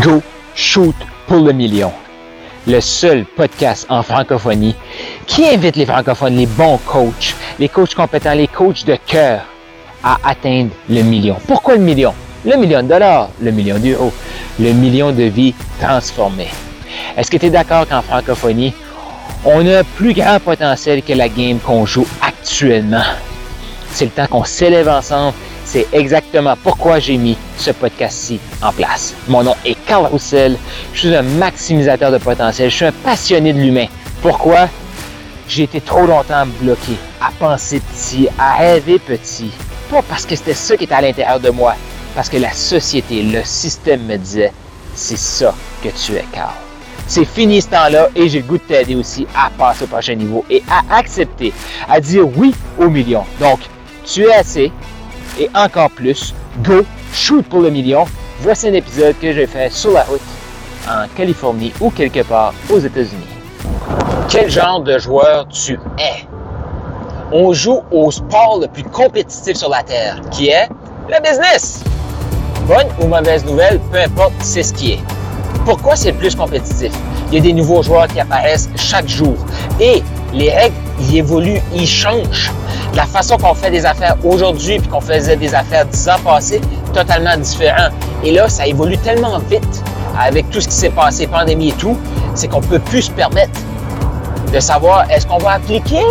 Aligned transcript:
Go 0.00 0.22
Shoot 0.54 0.94
pour 1.26 1.40
le 1.40 1.52
million. 1.52 1.92
Le 2.66 2.80
seul 2.80 3.26
podcast 3.26 3.84
en 3.90 4.02
francophonie 4.02 4.74
qui 5.26 5.46
invite 5.46 5.76
les 5.76 5.84
francophones, 5.84 6.36
les 6.36 6.46
bons 6.46 6.78
coachs, 6.86 7.34
les 7.58 7.68
coachs 7.68 7.94
compétents, 7.94 8.32
les 8.32 8.46
coachs 8.46 8.86
de 8.86 8.96
cœur 9.06 9.42
à 10.02 10.16
atteindre 10.24 10.70
le 10.88 11.02
million. 11.02 11.36
Pourquoi 11.46 11.74
le 11.74 11.82
million? 11.82 12.14
Le 12.46 12.56
million 12.56 12.82
de 12.82 12.88
dollars, 12.88 13.28
le 13.40 13.50
million 13.50 13.78
d'euros, 13.78 14.12
le 14.58 14.72
million 14.72 15.12
de 15.12 15.24
vies 15.24 15.54
transformées. 15.78 16.50
Est-ce 17.16 17.30
que 17.30 17.36
tu 17.36 17.46
es 17.46 17.50
d'accord 17.50 17.86
qu'en 17.86 18.00
francophonie, 18.00 18.72
on 19.44 19.66
a 19.66 19.84
plus 19.84 20.14
grand 20.14 20.40
potentiel 20.40 21.02
que 21.02 21.12
la 21.12 21.28
game 21.28 21.58
qu'on 21.58 21.84
joue 21.84 22.06
actuellement? 22.26 23.04
C'est 23.90 24.06
le 24.06 24.10
temps 24.10 24.26
qu'on 24.26 24.44
s'élève 24.44 24.88
ensemble 24.88 25.34
c'est 25.72 25.88
exactement 25.94 26.54
pourquoi 26.62 26.98
j'ai 26.98 27.16
mis 27.16 27.38
ce 27.56 27.70
podcast-ci 27.70 28.38
en 28.60 28.72
place. 28.72 29.14
Mon 29.26 29.42
nom 29.42 29.54
est 29.64 29.74
Carl 29.86 30.04
Roussel. 30.04 30.58
Je 30.92 30.98
suis 30.98 31.16
un 31.16 31.22
maximisateur 31.22 32.12
de 32.12 32.18
potentiel. 32.18 32.68
Je 32.70 32.76
suis 32.76 32.84
un 32.84 32.92
passionné 32.92 33.54
de 33.54 33.58
l'humain. 33.58 33.86
Pourquoi? 34.20 34.68
J'ai 35.48 35.62
été 35.62 35.80
trop 35.80 36.04
longtemps 36.04 36.44
bloqué 36.60 36.92
à 37.22 37.30
penser 37.38 37.80
petit, 37.80 38.28
à 38.38 38.56
rêver 38.56 38.98
petit. 38.98 39.50
Pas 39.90 40.02
parce 40.02 40.26
que 40.26 40.36
c'était 40.36 40.52
ça 40.52 40.76
qui 40.76 40.84
était 40.84 40.94
à 40.94 41.00
l'intérieur 41.00 41.40
de 41.40 41.48
moi, 41.48 41.74
parce 42.14 42.28
que 42.28 42.36
la 42.36 42.52
société, 42.52 43.22
le 43.22 43.42
système 43.42 44.04
me 44.04 44.18
disait, 44.18 44.52
c'est 44.94 45.16
ça 45.16 45.54
que 45.82 45.88
tu 45.88 46.12
es, 46.16 46.24
Carl. 46.32 46.52
C'est 47.06 47.24
fini 47.24 47.62
ce 47.62 47.68
temps-là 47.68 48.08
et 48.14 48.28
j'ai 48.28 48.40
le 48.40 48.46
goût 48.46 48.58
de 48.58 48.62
t'aider 48.62 48.94
aussi 48.94 49.26
à 49.34 49.48
passer 49.48 49.84
au 49.84 49.86
prochain 49.86 50.16
niveau 50.16 50.44
et 50.50 50.62
à 50.70 50.98
accepter, 50.98 51.50
à 51.88 51.98
dire 51.98 52.26
oui 52.36 52.54
au 52.78 52.90
million. 52.90 53.24
Donc, 53.40 53.60
tu 54.04 54.24
es 54.24 54.34
assez, 54.34 54.70
et 55.38 55.50
encore 55.54 55.90
plus, 55.90 56.34
go, 56.62 56.82
shoot 57.12 57.44
pour 57.46 57.60
le 57.60 57.70
million. 57.70 58.04
Voici 58.40 58.68
un 58.68 58.74
épisode 58.74 59.14
que 59.20 59.32
j'ai 59.32 59.46
fait 59.46 59.70
sur 59.70 59.92
la 59.92 60.02
route 60.02 60.20
en 60.88 61.06
Californie 61.16 61.72
ou 61.80 61.90
quelque 61.90 62.22
part 62.22 62.52
aux 62.70 62.78
États-Unis. 62.78 63.26
Quel 64.28 64.50
genre 64.50 64.80
de 64.80 64.98
joueur 64.98 65.46
tu 65.48 65.78
es? 65.98 66.26
On 67.30 67.52
joue 67.52 67.82
au 67.90 68.10
sport 68.10 68.58
le 68.60 68.66
plus 68.66 68.82
compétitif 68.82 69.56
sur 69.56 69.68
la 69.68 69.82
Terre, 69.82 70.20
qui 70.30 70.48
est 70.48 70.68
le 71.08 71.20
business. 71.22 71.82
Bonne 72.66 72.88
ou 73.00 73.06
mauvaise 73.06 73.44
nouvelle, 73.44 73.80
peu 73.90 73.98
importe, 73.98 74.34
c'est 74.40 74.62
ce 74.62 74.72
qui 74.72 74.92
est. 74.92 75.00
Pourquoi 75.64 75.96
c'est 75.96 76.12
le 76.12 76.18
plus 76.18 76.34
compétitif? 76.34 76.92
Il 77.28 77.34
y 77.34 77.38
a 77.38 77.40
des 77.40 77.52
nouveaux 77.52 77.82
joueurs 77.82 78.08
qui 78.08 78.20
apparaissent 78.20 78.68
chaque 78.76 79.08
jour 79.08 79.34
et 79.80 80.02
les 80.32 80.50
règles, 80.50 80.74
ils 81.00 81.16
évoluent, 81.16 81.60
ils 81.74 81.86
changent 81.86 82.52
la 82.94 83.06
façon 83.06 83.36
qu'on 83.36 83.54
fait 83.54 83.70
des 83.70 83.86
affaires 83.86 84.16
aujourd'hui 84.24 84.78
puis 84.78 84.88
qu'on 84.88 85.00
faisait 85.00 85.36
des 85.36 85.54
affaires 85.54 85.86
dix 85.86 86.08
ans 86.08 86.18
passés, 86.24 86.60
totalement 86.92 87.36
différent. 87.36 87.88
Et 88.22 88.32
là, 88.32 88.48
ça 88.48 88.66
évolue 88.66 88.98
tellement 88.98 89.38
vite 89.38 89.82
avec 90.18 90.50
tout 90.50 90.60
ce 90.60 90.68
qui 90.68 90.74
s'est 90.74 90.90
passé, 90.90 91.26
pandémie 91.26 91.70
et 91.70 91.72
tout, 91.72 91.96
c'est 92.34 92.48
qu'on 92.48 92.60
peut 92.60 92.78
plus 92.78 93.02
se 93.02 93.10
permettre 93.10 93.58
de 94.52 94.60
savoir 94.60 95.10
est-ce 95.10 95.26
qu'on 95.26 95.38
va 95.38 95.52
appliquer 95.52 96.04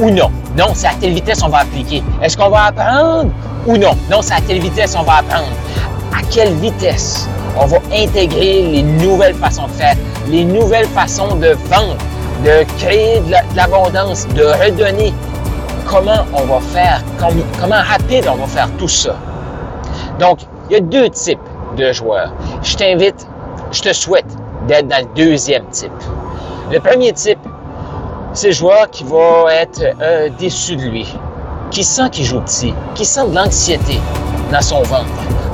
ou 0.00 0.10
non? 0.10 0.30
Non, 0.56 0.68
c'est 0.74 0.86
à 0.86 0.94
quelle 1.00 1.12
vitesse 1.12 1.42
on 1.42 1.48
va 1.48 1.58
appliquer. 1.58 2.02
Est-ce 2.22 2.36
qu'on 2.36 2.48
va 2.48 2.66
apprendre 2.66 3.30
ou 3.66 3.76
non? 3.76 3.96
Non, 4.10 4.22
c'est 4.22 4.34
à 4.34 4.40
quelle 4.40 4.60
vitesse 4.60 4.96
on 4.98 5.02
va 5.02 5.16
apprendre. 5.18 5.48
À 6.16 6.22
quelle 6.30 6.54
vitesse 6.54 7.28
on 7.58 7.66
va 7.66 7.78
intégrer 7.92 8.62
les 8.62 8.82
nouvelles 8.82 9.34
façons 9.34 9.66
de 9.66 9.72
faire, 9.72 9.96
les 10.28 10.44
nouvelles 10.44 10.86
façons 10.86 11.34
de 11.36 11.56
vendre, 11.70 11.96
de 12.44 12.64
créer 12.78 13.20
de 13.20 13.56
l'abondance, 13.56 14.26
de 14.28 14.44
redonner, 14.44 15.12
comment 15.86 16.24
on 16.32 16.44
va 16.44 16.60
faire, 16.60 17.02
comment 17.18 17.82
rapide 17.82 18.26
on 18.30 18.36
va 18.36 18.46
faire 18.46 18.68
tout 18.78 18.88
ça? 18.88 19.16
Donc, 20.18 20.40
il 20.68 20.74
y 20.74 20.76
a 20.76 20.80
deux 20.80 21.08
types 21.10 21.38
de 21.76 21.92
joueurs. 21.92 22.32
Je 22.62 22.76
t'invite, 22.76 23.26
je 23.72 23.82
te 23.82 23.92
souhaite 23.92 24.26
d'être 24.66 24.88
dans 24.88 24.98
le 24.98 25.14
deuxième 25.14 25.66
type. 25.68 25.92
Le 26.72 26.80
premier 26.80 27.12
type, 27.12 27.38
c'est 28.32 28.48
le 28.48 28.52
joueur 28.54 28.90
qui 28.90 29.04
va 29.04 29.52
être 29.54 29.82
euh, 30.00 30.28
déçu 30.38 30.76
de 30.76 30.82
lui, 30.82 31.06
qui 31.70 31.84
sent 31.84 32.10
qu'il 32.10 32.24
joue 32.24 32.40
petit, 32.40 32.74
qui 32.94 33.04
sent 33.04 33.28
de 33.28 33.34
l'anxiété 33.34 34.00
dans 34.50 34.62
son 34.62 34.82
ventre, 34.82 35.06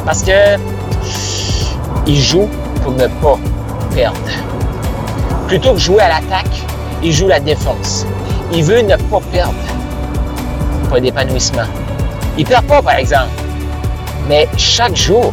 parce 0.05 0.23
que 0.23 0.57
il 2.07 2.17
joue 2.17 2.49
pour 2.83 2.93
ne 2.93 3.07
pas 3.07 3.39
perdre. 3.95 4.19
Plutôt 5.51 5.73
que 5.73 5.81
jouer 5.81 6.01
à 6.01 6.09
l'attaque, 6.09 6.63
il 7.03 7.13
joue 7.13 7.27
la 7.27 7.41
défense. 7.41 8.07
Il 8.53 8.63
veut 8.63 8.83
ne 8.83 8.95
pas 8.95 9.19
perdre 9.33 9.53
pas 10.89 11.01
d'épanouissement. 11.01 11.67
Il 12.39 12.45
perd 12.45 12.67
pas, 12.67 12.81
par 12.81 12.95
exemple. 12.95 13.31
Mais 14.29 14.49
chaque 14.57 14.95
jour, 14.95 15.33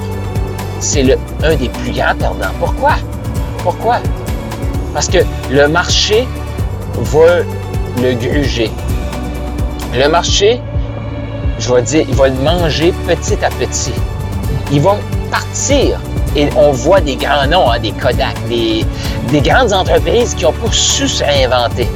c'est 0.80 1.04
un 1.44 1.56
des 1.56 1.70
plus 1.70 1.92
grands 1.92 2.16
perdants. 2.16 2.50
Pourquoi? 2.60 2.96
Pourquoi? 3.60 3.98
Parce 4.92 5.08
que 5.08 5.20
le 5.52 5.68
marché 5.68 6.28
va 6.96 7.44
le 8.02 8.14
gruger. 8.16 8.72
Le 9.94 10.10
marché, 10.10 10.60
je 11.60 11.72
vais 11.72 11.84
dire, 11.84 12.06
il 12.10 12.16
va 12.16 12.28
le 12.30 12.42
manger 12.42 12.92
petit 13.06 13.38
à 13.46 13.50
petit. 13.50 13.94
Il 14.72 14.82
va 14.82 14.98
partir. 15.30 16.00
Et 16.38 16.48
on 16.56 16.72
voit 16.72 17.02
des 17.02 17.18
grands 17.18 17.48
noms, 17.48 17.70
hein, 17.70 17.80
des 17.80 17.92
Kodak, 17.92 18.36
des, 18.48 18.86
des 19.32 19.42
grandes 19.42 19.74
entreprises 19.74 20.34
qui 20.36 20.46
ont 20.46 20.54
pas 20.54 20.72
su 20.72 21.08
se 21.08 21.24
réinventer. 21.24 21.88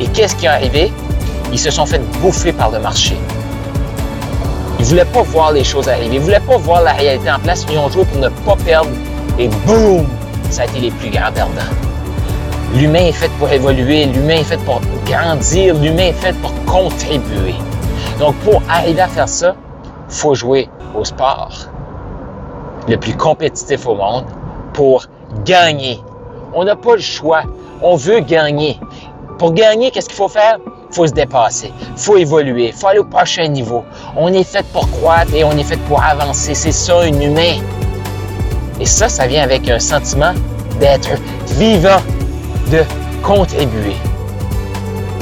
Et 0.00 0.06
qu'est-ce 0.06 0.34
qui 0.34 0.46
est 0.46 0.48
arrivé? 0.48 0.90
ils 1.52 1.58
se 1.58 1.70
sont 1.70 1.86
fait 1.86 2.00
bouffer 2.20 2.52
par 2.52 2.70
le 2.70 2.80
marché. 2.80 3.16
Ils 4.78 4.82
ne 4.82 4.88
voulaient 4.88 5.04
pas 5.04 5.22
voir 5.22 5.52
les 5.52 5.62
choses 5.62 5.88
arriver. 5.88 6.16
Ils 6.16 6.20
ne 6.20 6.24
voulaient 6.24 6.40
pas 6.40 6.56
voir 6.56 6.82
la 6.82 6.92
réalité 6.92 7.30
en 7.30 7.38
place. 7.38 7.66
Ils 7.70 7.78
ont 7.78 7.88
joué 7.90 8.04
pour 8.06 8.18
ne 8.18 8.28
pas 8.28 8.56
perdre. 8.64 8.90
Et 9.38 9.48
boum! 9.66 10.06
Ça 10.50 10.62
a 10.62 10.64
été 10.64 10.80
les 10.80 10.90
plus 10.90 11.10
grands 11.10 11.30
perdants. 11.32 11.52
L'humain 12.74 13.06
est 13.06 13.12
fait 13.12 13.30
pour 13.38 13.50
évoluer. 13.50 14.06
L'humain 14.06 14.36
est 14.36 14.44
fait 14.44 14.60
pour 14.64 14.80
grandir. 15.06 15.74
L'humain 15.74 16.06
est 16.06 16.12
fait 16.14 16.34
pour 16.40 16.52
contribuer. 16.64 17.54
Donc, 18.18 18.34
pour 18.36 18.62
arriver 18.68 19.02
à 19.02 19.08
faire 19.08 19.28
ça, 19.28 19.54
faut 20.08 20.34
jouer 20.34 20.68
au 20.94 21.04
sport 21.04 21.71
le 22.88 22.96
plus 22.96 23.16
compétitif 23.16 23.86
au 23.86 23.94
monde 23.94 24.26
pour 24.72 25.06
gagner. 25.44 26.00
On 26.54 26.64
n'a 26.64 26.76
pas 26.76 26.94
le 26.94 27.00
choix. 27.00 27.42
On 27.80 27.96
veut 27.96 28.20
gagner. 28.20 28.78
Pour 29.38 29.52
gagner, 29.52 29.90
qu'est-ce 29.90 30.08
qu'il 30.08 30.16
faut 30.16 30.28
faire? 30.28 30.58
faut 30.92 31.06
se 31.06 31.12
dépasser, 31.12 31.72
faut 31.96 32.16
évoluer, 32.16 32.72
faut 32.72 32.88
aller 32.88 32.98
au 32.98 33.04
prochain 33.04 33.48
niveau. 33.48 33.84
On 34.16 34.32
est 34.32 34.44
fait 34.44 34.64
pour 34.72 34.88
croître 34.90 35.34
et 35.34 35.44
on 35.44 35.52
est 35.52 35.64
fait 35.64 35.80
pour 35.88 36.02
avancer. 36.02 36.54
C'est 36.54 36.72
ça, 36.72 37.00
un 37.00 37.20
humain. 37.20 37.56
Et 38.80 38.86
ça, 38.86 39.08
ça 39.08 39.26
vient 39.26 39.42
avec 39.42 39.68
un 39.68 39.78
sentiment 39.78 40.34
d'être 40.78 41.10
vivant, 41.56 42.00
de 42.70 42.82
contribuer. 43.22 43.96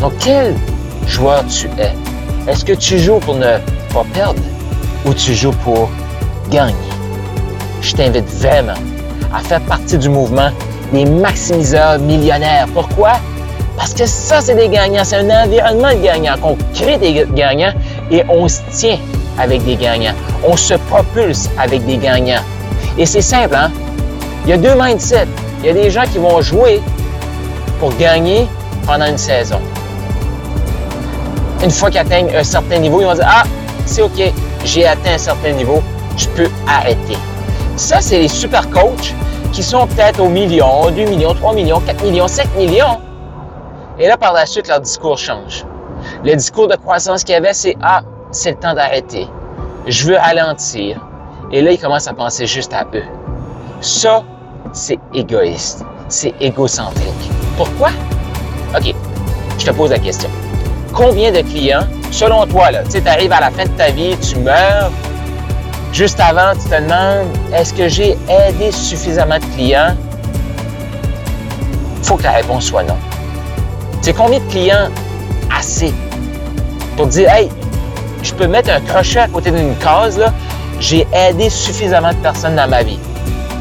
Donc, 0.01 0.13
quel 0.19 0.57
joueur 1.07 1.45
tu 1.47 1.67
es? 1.79 1.95
Est-ce 2.51 2.65
que 2.65 2.73
tu 2.73 2.99
joues 2.99 3.19
pour 3.19 3.35
ne 3.35 3.59
pas 3.93 4.05
perdre 4.13 4.43
ou 5.05 5.15
tu 5.15 5.35
joues 5.35 5.55
pour 5.65 5.89
gagner? 6.51 6.90
Je 7.81 7.95
t'invite 7.95 8.29
vraiment 8.39 8.75
à 9.35 9.41
faire 9.41 9.61
partie 9.63 9.99
du 9.99 10.09
mouvement 10.09 10.51
des 10.93 11.05
maximiseurs 11.05 11.99
millionnaires. 11.99 12.67
Pourquoi? 12.75 13.13
Parce 13.77 13.95
que 13.95 14.05
ça, 14.07 14.41
c'est 14.41 14.55
des 14.55 14.69
gagnants. 14.69 15.05
C'est 15.05 15.17
un 15.17 15.45
environnement 15.45 15.91
de 15.91 16.03
gagnants. 16.03 16.37
qu'on 16.41 16.57
crée 16.75 16.99
des 16.99 17.27
gagnants 17.35 17.73
et 18.11 18.23
on 18.29 18.47
se 18.49 18.61
tient 18.73 18.99
avec 19.39 19.65
des 19.65 19.77
gagnants. 19.77 20.15
On 20.47 20.57
se 20.57 20.75
propulse 20.75 21.49
avec 21.59 21.87
des 21.87 21.97
gagnants. 21.97 22.43
Et 22.99 23.07
c'est 23.07 23.23
simple, 23.23 23.55
hein? 23.55 23.71
Il 24.45 24.51
y 24.51 24.53
a 24.53 24.57
deux 24.57 24.75
mindsets. 24.75 25.27
Il 25.61 25.67
y 25.67 25.71
a 25.71 25.73
des 25.73 25.91
gens 25.91 26.05
qui 26.13 26.19
vont 26.19 26.41
jouer 26.43 26.81
pour 27.79 27.97
gagner 27.97 28.47
pendant 28.87 29.07
une 29.07 29.19
saison. 29.19 29.61
Une 31.63 31.71
fois 31.71 31.91
qu'ils 31.91 32.01
atteignent 32.01 32.35
un 32.35 32.45
certain 32.45 32.79
niveau, 32.79 33.01
ils 33.01 33.07
vont 33.07 33.15
dire 33.15 33.27
Ah, 33.27 33.45
c'est 33.87 34.03
OK, 34.03 34.21
j'ai 34.65 34.87
atteint 34.87 35.15
un 35.15 35.19
certain 35.19 35.53
niveau, 35.53 35.83
je 36.17 36.27
peux 36.29 36.49
arrêter. 36.67 37.17
Ça, 37.77 38.01
c'est 38.01 38.19
les 38.19 38.29
super 38.29 38.69
coachs 38.71 39.15
qui 39.53 39.63
sont 39.63 39.87
peut-être 39.87 40.21
au 40.21 40.29
million, 40.29 40.91
2 40.91 41.05
millions, 41.05 41.35
3 41.35 41.55
millions, 41.55 41.81
4 41.81 42.05
millions, 42.05 42.29
5 42.29 42.55
millions 42.57 43.01
et 44.01 44.09
là, 44.09 44.17
par 44.17 44.33
la 44.33 44.47
suite, 44.47 44.67
leur 44.67 44.81
discours 44.81 45.19
change. 45.19 45.67
Le 46.25 46.35
discours 46.35 46.69
de 46.69 46.75
croissance 46.75 47.23
qu'il 47.23 47.35
y 47.35 47.37
avait, 47.37 47.53
c'est 47.53 47.77
Ah, 47.83 48.01
c'est 48.31 48.53
le 48.53 48.57
temps 48.57 48.73
d'arrêter. 48.73 49.29
Je 49.87 50.07
veux 50.07 50.17
ralentir. 50.17 50.99
Et 51.53 51.61
là, 51.61 51.73
ils 51.73 51.79
commencent 51.79 52.09
à 52.09 52.15
penser 52.15 52.47
juste 52.47 52.73
à 52.73 52.87
eux. 52.95 53.05
Ça, 53.83 54.23
c'est 54.73 54.99
égoïste. 55.13 55.85
C'est 56.09 56.33
égocentrique. 56.41 57.31
Pourquoi? 57.59 57.91
OK, 58.75 58.95
je 59.59 59.67
te 59.67 59.71
pose 59.73 59.91
la 59.91 59.99
question. 59.99 60.31
Combien 60.95 61.31
de 61.31 61.43
clients, 61.43 61.87
selon 62.11 62.47
toi, 62.47 62.69
tu 62.91 63.07
arrives 63.07 63.33
à 63.33 63.41
la 63.41 63.51
fin 63.51 63.65
de 63.65 63.77
ta 63.77 63.91
vie, 63.91 64.17
tu 64.17 64.39
meurs, 64.39 64.91
juste 65.93 66.21
avant, 66.21 66.53
tu 66.53 66.69
te 66.69 66.83
demandes, 66.83 67.29
est-ce 67.55 67.73
que 67.75 67.89
j'ai 67.89 68.17
aidé 68.29 68.73
suffisamment 68.73 69.39
de 69.39 69.45
clients? 69.57 69.97
Il 71.99 72.05
faut 72.05 72.17
que 72.17 72.23
la 72.23 72.33
réponse 72.33 72.65
soit 72.65 72.83
non. 72.83 72.97
C'est 74.03 74.15
combien 74.15 74.39
de 74.39 74.51
clients? 74.51 74.89
Assez 75.57 75.93
pour 76.97 77.07
dire, 77.07 77.31
hey, 77.31 77.49
je 78.23 78.33
peux 78.35 78.47
mettre 78.47 78.71
un 78.71 78.81
crochet 78.81 79.21
à 79.21 79.29
côté 79.29 79.51
d'une 79.51 79.75
case, 79.77 80.19
là, 80.19 80.33
j'ai 80.81 81.07
aidé 81.13 81.49
suffisamment 81.49 82.11
de 82.11 82.17
personnes 82.17 82.57
dans 82.57 82.69
ma 82.69 82.83
vie. 82.83 82.99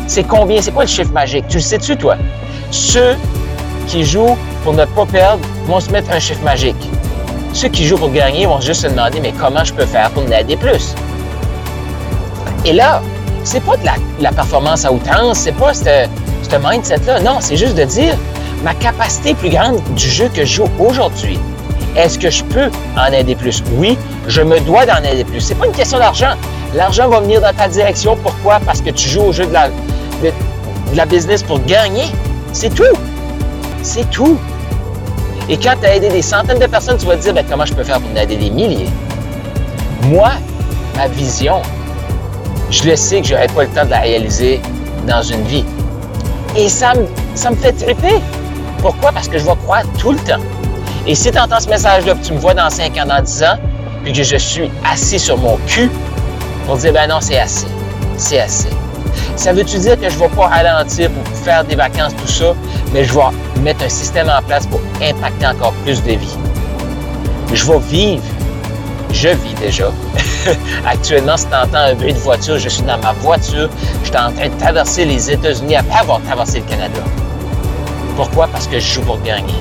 C'est 0.08 0.24
combien? 0.24 0.62
C'est 0.62 0.72
quoi 0.72 0.84
le 0.84 0.90
chiffre 0.90 1.12
magique? 1.12 1.48
Tu 1.48 1.58
le 1.58 1.64
sais-tu, 1.64 1.96
toi? 1.96 2.16
Ceux 2.72 3.16
qui 3.88 4.04
jouent 4.04 4.38
pour 4.64 4.74
ne 4.74 4.86
pas 4.86 5.06
perdre 5.06 5.46
vont 5.68 5.80
se 5.80 5.90
mettre 5.92 6.12
un 6.12 6.20
chiffre 6.20 6.44
magique. 6.44 6.90
Ceux 7.54 7.70
qui 7.70 7.86
jouent 7.86 7.98
pour 7.98 8.12
gagner 8.12 8.46
vont 8.46 8.60
juste 8.60 8.82
se 8.82 8.88
demander, 8.88 9.20
mais 9.20 9.32
comment 9.32 9.64
je 9.64 9.74
peux 9.74 9.86
faire 9.86 10.10
pour 10.12 10.24
m'aider 10.24 10.58
plus? 10.58 10.94
Et 12.66 12.74
là, 12.74 13.02
c'est 13.44 13.64
pas 13.64 13.78
de 13.78 13.86
la, 14.20 14.32
performance 14.32 14.86
à 14.86 14.92
outrance, 14.92 15.40
c'est 15.40 15.54
pas 15.54 15.74
ce 15.74 16.08
mindset-là. 16.62 17.22
Non, 17.22 17.38
c'est 17.40 17.58
juste 17.58 17.76
de 17.76 17.84
dire, 17.84 18.16
ma 18.64 18.74
capacité 18.74 19.34
plus 19.34 19.50
grande 19.50 19.82
du 19.96 20.10
jeu 20.10 20.30
que 20.34 20.46
je 20.46 20.56
joue 20.56 20.70
aujourd'hui, 20.80 21.40
est-ce 21.96 22.20
que 22.20 22.30
je 22.30 22.44
peux 22.44 22.70
en 22.98 23.12
aider 23.12 23.36
plus? 23.36 23.64
Oui, 23.74 23.98
je 24.28 24.42
me 24.42 24.60
dois 24.60 24.86
d'en 24.86 24.98
aider 25.04 25.24
plus. 25.24 25.42
C'est 25.42 25.56
pas 25.56 25.66
une 25.66 25.72
question 25.72 25.98
d'argent. 25.98 26.34
L'argent 26.76 27.10
va 27.10 27.20
venir 27.20 27.42
dans 27.42 27.54
ta 27.54 27.68
direction. 27.68 28.16
Pourquoi? 28.22 28.60
Parce 28.66 28.82
que 28.82 28.92
tu 28.92 29.10
joues 29.10 29.24
au 29.24 29.32
jeu 29.34 29.46
de 29.46 29.54
la, 29.54 29.70
de, 29.70 30.32
la 30.94 31.06
business 31.06 31.42
pour 31.42 31.64
gagner. 31.66 32.06
C'est 32.54 32.74
tout. 32.74 32.96
C'est 33.82 34.10
tout. 34.12 34.38
Et 35.50 35.58
quand 35.58 35.74
tu 35.82 35.88
as 35.88 35.96
aidé 35.96 36.10
des 36.10 36.22
centaines 36.22 36.60
de 36.60 36.68
personnes, 36.68 36.98
tu 36.98 37.08
vas 37.08 37.16
te 37.16 37.24
dire 37.24 37.34
ben, 37.34 37.46
comment 37.50 37.66
je 37.66 37.74
peux 37.74 37.84
faire 37.84 38.00
pour 38.00 38.16
aider 38.18 38.36
des 38.36 38.52
milliers? 38.52 38.90
Moi, 40.04 40.30
ma 40.96 41.08
vision, 41.08 41.62
je 42.72 42.84
le 42.84 42.96
sais 42.96 43.22
que 43.22 43.28
je 43.28 43.34
n'aurai 43.34 43.48
pas 43.48 43.64
le 43.64 43.70
temps 43.70 43.86
de 43.86 43.90
la 43.90 44.00
réaliser 44.00 44.62
dans 45.08 45.22
une 45.22 45.44
vie. 45.44 45.66
Et 46.56 46.70
ça 46.70 46.94
me, 46.94 47.06
ça 47.36 47.52
me 47.52 47.56
fait 47.56 47.74
triper. 47.74 48.20
Pourquoi? 48.80 49.12
Parce 49.12 49.28
que 49.28 49.38
je 49.38 49.46
vais 49.46 49.56
croire 49.64 49.84
tout 49.98 50.12
le 50.12 50.20
temps. 50.20 50.42
Et 51.08 51.16
si 51.16 51.32
tu 51.32 51.40
entends 51.40 51.60
ce 51.60 51.70
message-là, 51.70 52.14
que 52.14 52.26
tu 52.26 52.34
me 52.34 52.40
vois 52.40 52.54
dans 52.54 52.70
5 52.70 52.98
ans, 52.98 53.06
dans 53.08 53.22
10 53.22 53.44
ans, 53.44 53.58
puis 54.04 54.14
que 54.14 54.24
je 54.24 54.38
suis 54.38 54.70
assis 54.86 55.20
sur 55.20 55.38
mon 55.38 55.58
cul 55.68 55.90
pour 56.66 56.78
dire, 56.78 56.94
ben 56.94 57.10
non, 57.10 57.20
c'est 57.22 57.40
assez. 57.40 57.68
C'est 58.18 58.40
assez. 58.40 58.70
Ça 59.36 59.54
veut-tu 59.54 59.78
dire 59.80 60.00
que 60.00 60.10
je 60.10 60.16
ne 60.16 60.20
vais 60.20 60.30
pas 60.30 60.48
ralentir 60.48 61.10
pour 61.12 61.38
faire 61.38 61.64
des 61.64 61.76
vacances, 61.76 62.14
tout 62.16 62.28
ça, 62.28 62.54
mais 62.94 63.04
je 63.04 63.14
vais 63.14 63.62
mettre 63.62 63.84
un 63.84 63.90
système 63.90 64.30
en 64.30 64.42
place 64.42 64.68
pour 64.68 64.82
impacter 65.02 65.48
encore 65.48 65.74
plus 65.86 66.04
de 66.04 66.12
vies. 66.12 66.38
Je 67.54 67.66
vais 67.66 67.80
vivre. 67.80 68.24
Je 69.12 69.30
vis 69.30 69.54
déjà. 69.60 69.92
Actuellement, 70.86 71.38
si 71.38 71.46
tu 71.48 71.56
entends 71.56 71.78
un 71.78 71.96
bruit 71.96 72.14
de 72.14 72.20
voiture, 72.20 72.58
je 72.58 72.70
suis 72.70 72.84
dans 72.84 72.98
ma 73.00 73.14
voiture, 73.14 73.70
je 74.04 74.08
suis 74.08 74.18
en 74.18 74.32
train 74.32 74.50
de 74.50 74.60
traverser 74.60 75.06
les 75.06 75.32
États-Unis 75.32 75.76
après 75.76 76.00
avoir 76.00 76.22
traversé 76.22 76.60
le 76.60 76.66
Canada. 76.66 77.02
Pourquoi? 78.16 78.48
Parce 78.48 78.68
que 78.68 78.80
je 78.80 78.94
joue 78.94 79.02
pour 79.02 79.22
gagner 79.22 79.56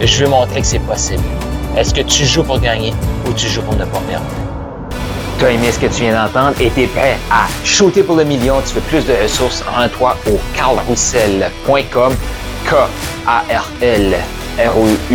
je 0.00 0.24
veux 0.24 0.30
montrer 0.30 0.60
que 0.60 0.66
c'est 0.66 0.80
possible. 0.80 1.22
Est-ce 1.76 1.94
que 1.94 2.00
tu 2.02 2.24
joues 2.24 2.44
pour 2.44 2.58
gagner 2.60 2.92
ou 3.26 3.32
tu 3.32 3.48
joues 3.48 3.62
pour 3.62 3.74
ne 3.74 3.84
pas 3.84 4.00
perdre? 4.08 4.26
Tu 5.38 5.44
as 5.44 5.50
aimé 5.50 5.70
ce 5.72 5.78
que 5.78 5.86
tu 5.86 6.02
viens 6.02 6.14
d'entendre? 6.14 6.54
Et 6.60 6.70
tu 6.70 6.82
es 6.82 6.86
prêt 6.86 7.16
à 7.30 7.46
shooter 7.64 8.02
pour 8.02 8.16
le 8.16 8.24
million? 8.24 8.56
Tu 8.66 8.74
veux 8.74 8.80
plus 8.82 9.06
de 9.06 9.14
ressources, 9.22 9.64
en 9.76 9.88
toi 9.88 10.16
au 10.30 10.38
carlroussel.com. 10.56 12.14
K-A-R-L 12.66 14.14
R-O-U-S-S-E-L.com. 14.58 15.10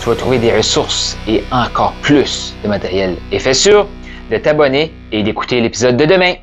Tu 0.00 0.08
vas 0.08 0.16
trouver 0.16 0.38
des 0.38 0.52
ressources 0.52 1.16
et 1.26 1.42
encore 1.50 1.92
plus 2.02 2.54
de 2.62 2.68
matériel. 2.68 3.16
Et 3.32 3.38
fais 3.38 3.54
sûr 3.54 3.86
de 4.30 4.36
t'abonner 4.38 4.92
et 5.12 5.22
d'écouter 5.22 5.60
l'épisode 5.60 5.96
de 5.96 6.04
demain. 6.04 6.34